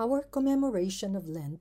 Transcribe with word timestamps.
Our 0.00 0.22
commemoration 0.32 1.14
of 1.14 1.28
Lent 1.28 1.60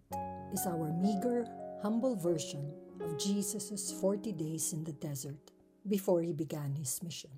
is 0.54 0.66
our 0.66 0.93
meager, 0.93 1.46
humble 1.82 2.16
version 2.16 2.72
of 3.02 3.20
Jesus' 3.20 3.92
40 4.00 4.32
days 4.32 4.72
in 4.72 4.86
the 4.86 4.93
desert 4.93 5.52
before 5.90 6.22
he 6.22 6.32
began 6.32 6.74
his 6.74 7.04
mission. 7.04 7.32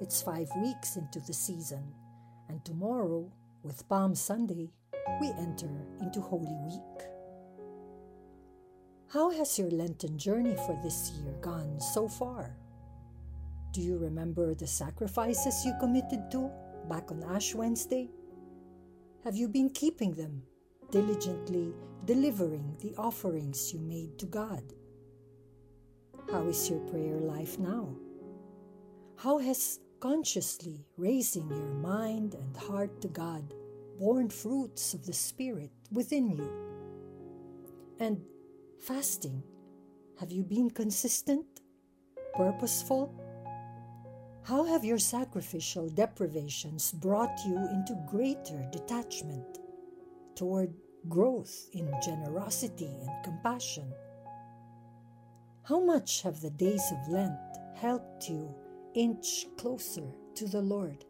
It's 0.00 0.22
five 0.22 0.48
weeks 0.62 0.96
into 0.96 1.20
the 1.20 1.34
season, 1.34 1.92
and 2.48 2.64
tomorrow, 2.64 3.30
with 3.62 3.86
Palm 3.86 4.14
Sunday, 4.14 4.70
we 5.20 5.28
enter 5.32 5.68
into 6.00 6.22
Holy 6.22 6.56
Week. 6.64 7.04
How 9.12 9.28
has 9.28 9.58
your 9.58 9.70
Lenten 9.70 10.16
journey 10.16 10.56
for 10.64 10.80
this 10.82 11.12
year 11.20 11.34
gone 11.42 11.78
so 11.80 12.08
far? 12.08 12.56
Do 13.72 13.82
you 13.82 13.98
remember 13.98 14.54
the 14.54 14.66
sacrifices 14.66 15.66
you 15.66 15.74
committed 15.78 16.30
to 16.30 16.50
back 16.88 17.10
on 17.10 17.22
Ash 17.24 17.54
Wednesday? 17.54 18.08
Have 19.26 19.34
you 19.34 19.48
been 19.48 19.70
keeping 19.70 20.12
them, 20.12 20.44
diligently 20.92 21.74
delivering 22.04 22.76
the 22.80 22.94
offerings 22.96 23.72
you 23.72 23.80
made 23.80 24.16
to 24.20 24.26
God? 24.26 24.62
How 26.30 26.46
is 26.46 26.70
your 26.70 26.78
prayer 26.78 27.16
life 27.16 27.58
now? 27.58 27.88
How 29.16 29.38
has 29.38 29.80
consciously 29.98 30.86
raising 30.96 31.50
your 31.50 31.74
mind 31.74 32.34
and 32.34 32.56
heart 32.56 33.00
to 33.00 33.08
God 33.08 33.52
borne 33.98 34.30
fruits 34.30 34.94
of 34.94 35.04
the 35.04 35.12
Spirit 35.12 35.72
within 35.90 36.30
you? 36.30 36.48
And 37.98 38.22
fasting, 38.78 39.42
have 40.20 40.30
you 40.30 40.44
been 40.44 40.70
consistent, 40.70 41.46
purposeful? 42.32 43.25
How 44.46 44.62
have 44.62 44.84
your 44.84 45.00
sacrificial 45.00 45.88
deprivations 45.88 46.92
brought 46.92 47.36
you 47.44 47.56
into 47.56 48.00
greater 48.06 48.64
detachment 48.70 49.58
toward 50.36 50.72
growth 51.08 51.68
in 51.72 51.92
generosity 52.00 52.96
and 53.00 53.24
compassion? 53.24 53.92
How 55.64 55.80
much 55.80 56.22
have 56.22 56.40
the 56.40 56.50
days 56.50 56.92
of 56.92 57.08
Lent 57.08 57.40
helped 57.74 58.28
you 58.28 58.54
inch 58.94 59.46
closer 59.56 60.06
to 60.36 60.46
the 60.46 60.62
Lord? 60.62 61.04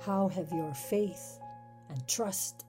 How 0.00 0.28
have 0.28 0.52
your 0.52 0.72
faith 0.72 1.40
and 1.88 2.06
trust 2.06 2.66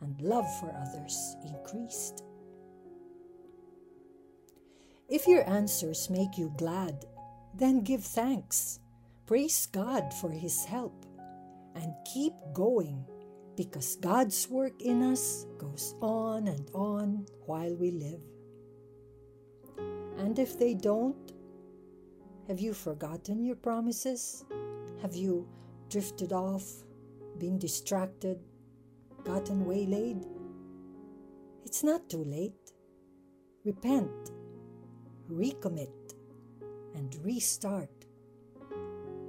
and 0.00 0.20
love 0.20 0.46
for 0.60 0.72
others 0.80 1.34
increased? 1.44 2.22
If 5.08 5.26
your 5.26 5.42
answers 5.50 6.08
make 6.08 6.38
you 6.38 6.54
glad 6.56 7.04
then 7.54 7.82
give 7.82 8.04
thanks. 8.04 8.80
Praise 9.26 9.66
God 9.66 10.12
for 10.14 10.30
His 10.30 10.64
help 10.64 11.06
and 11.74 11.92
keep 12.12 12.32
going 12.52 13.04
because 13.56 13.96
God's 13.96 14.48
work 14.48 14.80
in 14.80 15.02
us 15.02 15.46
goes 15.58 15.94
on 16.00 16.48
and 16.48 16.70
on 16.74 17.26
while 17.46 17.74
we 17.76 17.90
live. 17.90 18.22
And 20.18 20.38
if 20.38 20.58
they 20.58 20.74
don't, 20.74 21.32
have 22.48 22.58
you 22.58 22.74
forgotten 22.74 23.44
your 23.44 23.56
promises? 23.56 24.44
Have 25.02 25.14
you 25.14 25.48
drifted 25.88 26.32
off, 26.32 26.64
been 27.38 27.58
distracted, 27.58 28.38
gotten 29.24 29.64
waylaid? 29.64 30.24
It's 31.64 31.84
not 31.84 32.08
too 32.08 32.24
late. 32.24 32.72
Repent, 33.64 34.30
recommit, 35.30 35.92
and 36.94 37.14
restart. 37.24 38.06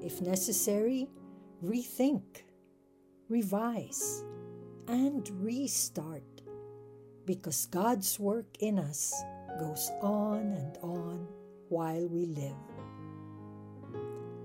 If 0.02 0.22
necessary, 0.22 1.08
rethink, 1.64 2.44
revise, 3.30 4.24
and 4.88 5.30
restart 5.42 6.24
because 7.26 7.68
God's 7.68 8.20
work 8.20 8.58
in 8.60 8.80
us 8.80 9.14
goes 9.60 9.92
on 10.02 10.54
and 10.54 10.78
on 10.82 11.28
while 11.70 12.08
we 12.08 12.26
live. 12.26 12.56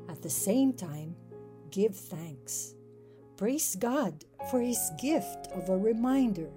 At 0.09 0.23
the 0.23 0.31
same 0.31 0.73
time, 0.73 1.17
give 1.71 1.97
thanks. 1.97 2.75
Praise 3.37 3.77
God 3.77 4.25
for 4.51 4.61
His 4.61 4.91
gift 4.99 5.49
of 5.53 5.69
a 5.69 5.77
reminder, 5.77 6.51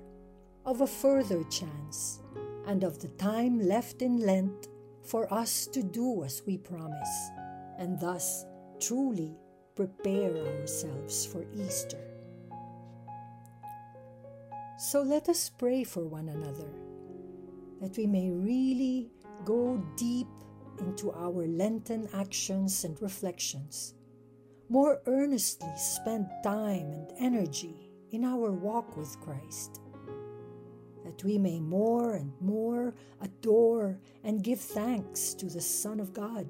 of 0.66 0.82
a 0.82 0.88
further 0.88 1.44
chance, 1.46 2.22
and 2.68 2.84
of 2.84 3.00
the 3.00 3.08
time 3.10 3.60
left 3.60 4.02
in 4.02 4.18
Lent 4.26 4.68
for 5.10 5.32
us 5.34 5.66
to 5.66 5.82
do 5.82 6.24
as 6.24 6.44
we 6.46 6.58
promise, 6.58 7.32
and 7.80 8.00
thus 8.00 8.46
truly 8.80 9.36
prepare 9.76 10.36
ourselves 10.38 11.26
for 11.26 11.46
Easter. 11.52 12.04
So 14.78 15.02
let 15.02 15.28
us 15.28 15.50
pray 15.50 15.84
for 15.84 16.08
one 16.08 16.30
another 16.30 16.70
that 17.82 17.98
we 17.98 18.06
may 18.06 18.30
really 18.30 19.10
go 19.46 19.84
deep 19.98 20.28
into 20.80 21.12
our 21.12 21.48
Lenten 21.48 22.08
actions 22.14 22.84
and 22.84 23.02
reflections, 23.02 23.96
more 24.70 25.02
earnestly 25.08 25.72
spend 25.76 26.28
time 26.44 26.92
and 26.92 27.12
energy 27.18 27.90
in 28.12 28.24
our 28.24 28.52
walk 28.52 28.96
with 28.96 29.20
Christ 29.22 29.82
that 31.04 31.24
we 31.24 31.38
may 31.38 31.60
more 31.60 32.16
and 32.16 32.32
more 32.42 32.94
adore 33.22 34.00
and 34.24 34.44
give 34.44 34.60
thanks 34.60 35.34
to 35.36 35.46
the 35.48 35.62
Son 35.62 36.00
of 36.00 36.14
God 36.14 36.48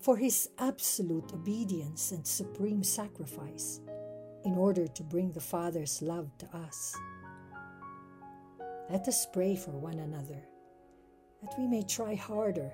for 0.00 0.16
his 0.16 0.50
absolute 0.58 1.32
obedience 1.32 2.12
and 2.12 2.26
supreme 2.26 2.82
sacrifice 2.82 3.80
in 4.44 4.54
order 4.54 4.86
to 4.88 5.02
bring 5.04 5.30
the 5.32 5.40
Father's 5.40 6.02
love 6.02 6.36
to 6.38 6.46
us. 6.56 6.96
Let 8.90 9.06
us 9.06 9.26
pray 9.32 9.56
for 9.56 9.70
one 9.70 10.00
another 10.00 10.42
that 11.42 11.58
we 11.58 11.66
may 11.66 11.82
try 11.82 12.14
harder 12.14 12.72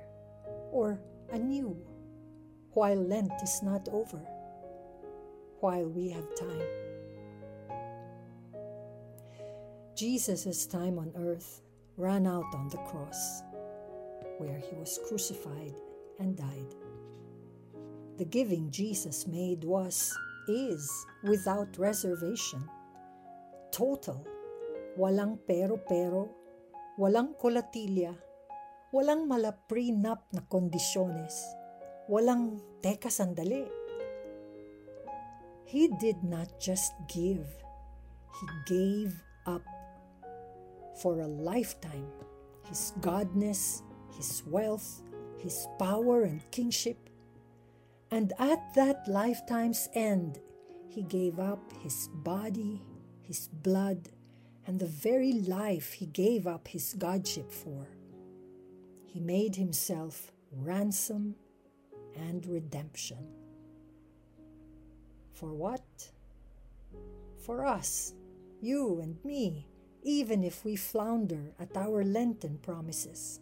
or 0.72 1.00
anew 1.32 1.76
while 2.72 2.96
Lent 2.96 3.32
is 3.42 3.62
not 3.62 3.88
over, 3.88 4.20
while 5.60 5.86
we 5.86 6.10
have 6.10 6.34
time. 6.34 6.88
Jesus' 9.98 10.62
time 10.70 10.94
on 10.94 11.10
earth 11.19 11.59
ran 11.98 12.22
out 12.22 12.47
on 12.54 12.70
the 12.70 12.78
cross, 12.86 13.42
where 14.38 14.54
he 14.54 14.70
was 14.78 15.03
crucified 15.10 15.75
and 16.22 16.38
died. 16.38 16.70
The 18.14 18.25
giving 18.31 18.70
Jesus 18.70 19.26
made 19.26 19.66
was, 19.66 20.14
is, 20.47 20.87
without 21.26 21.75
reservation, 21.82 22.62
total, 23.75 24.22
walang 24.94 25.42
pero-pero, 25.42 26.31
walang 26.94 27.34
kolatilya, 27.34 28.14
walang 28.94 29.26
malaprinap 29.26 30.31
na 30.31 30.47
kondisyones, 30.47 31.34
walang 32.06 32.62
teka 32.87 33.10
sandali. 33.10 33.66
He 35.66 35.91
did 35.98 36.22
not 36.22 36.54
just 36.62 36.94
give, 37.10 37.50
He 38.38 38.47
gave 38.70 39.10
up 39.42 39.66
for 41.00 41.20
a 41.20 41.26
lifetime 41.26 42.06
his 42.69 42.92
godness, 43.00 43.82
his 44.14 44.42
wealth, 44.47 45.03
his 45.38 45.66
power 45.78 46.25
and 46.25 46.42
kingship. 46.50 47.09
And 48.10 48.32
at 48.38 48.75
that 48.75 49.08
lifetime's 49.08 49.88
end, 49.94 50.38
he 50.88 51.03
gave 51.03 51.38
up 51.38 51.60
his 51.82 52.08
body, 52.12 52.82
his 53.22 53.48
blood, 53.48 54.10
and 54.66 54.78
the 54.78 54.87
very 54.87 55.32
life 55.32 55.94
he 55.94 56.06
gave 56.06 56.47
up 56.47 56.69
his 56.69 56.94
godship 56.98 57.50
for. 57.50 57.87
He 59.06 59.20
made 59.20 59.56
himself 59.56 60.32
ransom 60.53 61.34
and 62.16 62.44
redemption. 62.47 63.28
For 65.32 65.55
what? 65.55 66.11
For 67.38 67.64
us, 67.64 68.12
you 68.61 69.00
and 69.00 69.17
me, 69.25 69.67
even 70.08 70.43
if 70.43 70.64
we 70.64 70.75
flounder 70.75 71.52
at 71.60 71.76
our 71.76 72.02
Lenten 72.02 72.56
promises. 72.62 73.40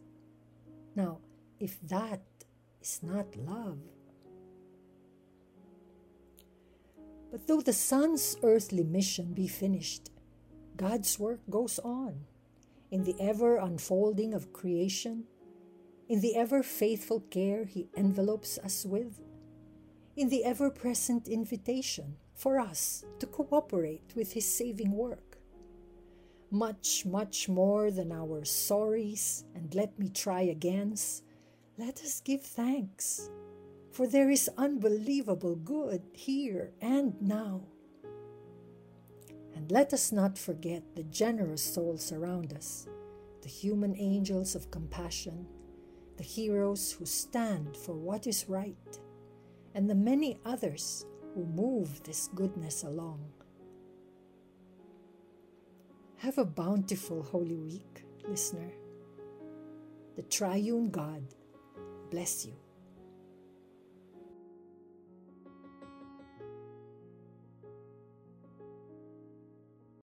Now, 0.96 1.20
if 1.60 1.78
that 1.82 2.22
is 2.82 2.98
not 3.04 3.36
love, 3.36 3.78
but 7.30 7.46
though 7.46 7.60
the 7.60 7.72
Son's 7.72 8.36
earthly 8.42 8.82
mission 8.82 9.32
be 9.32 9.46
finished, 9.46 10.10
God's 10.76 11.20
work 11.20 11.38
goes 11.48 11.78
on 11.78 12.26
in 12.90 13.04
the 13.04 13.14
ever 13.20 13.58
unfolding 13.58 14.34
of 14.34 14.52
creation, 14.52 15.22
in 16.08 16.20
the 16.20 16.34
ever 16.34 16.64
faithful 16.64 17.20
care 17.30 17.64
He 17.64 17.86
envelopes 17.96 18.58
us 18.58 18.84
with, 18.84 19.20
in 20.16 20.30
the 20.30 20.44
ever 20.44 20.70
present 20.70 21.28
invitation 21.28 22.16
for 22.34 22.58
us 22.58 23.04
to 23.20 23.26
cooperate 23.26 24.12
with 24.16 24.32
His 24.32 24.52
saving 24.52 24.90
work 24.90 25.35
much, 26.50 27.04
much 27.04 27.48
more 27.48 27.90
than 27.90 28.12
our 28.12 28.43
sorries 28.43 29.44
and 29.54 29.75
let 29.75 29.98
me 29.98 30.08
try 30.08 30.43
agains, 30.43 31.22
let 31.78 32.00
us 32.00 32.20
give 32.20 32.43
thanks, 32.43 33.31
for 33.93 34.06
there 34.06 34.31
is 34.31 34.50
unbelievable 34.56 35.56
good 35.56 36.02
here 36.12 36.72
and 36.81 37.20
now. 37.20 37.62
And 39.54 39.66
And 39.66 39.72
let 39.72 39.93
us 39.93 40.12
not 40.12 40.38
forget 40.38 40.94
the 40.94 41.02
generous 41.02 41.60
souls 41.60 42.12
around 42.12 42.52
us, 42.52 42.87
the 43.42 43.49
human 43.49 43.96
angels 43.96 44.54
of 44.54 44.70
compassion, 44.70 45.44
the 46.16 46.22
heroes 46.22 46.92
who 46.92 47.04
stand 47.04 47.76
for 47.76 47.96
what 47.96 48.28
is 48.28 48.49
right, 48.49 49.00
and 49.75 49.90
the 49.90 49.94
many 49.96 50.38
others 50.44 51.04
who 51.34 51.44
move 51.46 52.00
this 52.04 52.28
goodness 52.32 52.84
along. 52.84 53.28
Have 56.18 56.38
a 56.38 56.44
bountiful 56.46 57.22
Holy 57.22 57.56
Week, 57.56 58.04
listener. 58.26 58.72
The 60.16 60.22
triune 60.22 60.88
God 60.88 61.22
bless 62.10 62.46
you. 62.46 62.54